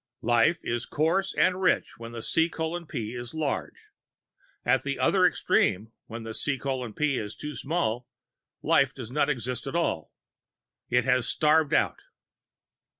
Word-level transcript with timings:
Life 0.23 0.57
is 0.63 0.87
coarse 0.87 1.31
and 1.35 1.61
rich 1.61 1.89
where 1.99 2.19
C:P 2.23 3.13
is 3.13 3.35
large. 3.35 3.91
At 4.65 4.81
the 4.81 4.97
other 4.97 5.27
extreme, 5.27 5.91
where 6.07 6.33
C:P 6.33 7.17
is 7.19 7.35
too 7.35 7.53
small, 7.55 8.07
life 8.63 8.95
does 8.95 9.11
not 9.11 9.29
exist 9.29 9.67
at 9.67 9.75
all. 9.75 10.11
It 10.89 11.05
has 11.05 11.27
starved 11.27 11.75
out. 11.75 11.99